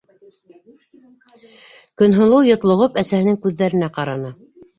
[2.03, 4.35] -Көнһылыу йотлоғоп әсәһенең күҙҙәренә ҡараны.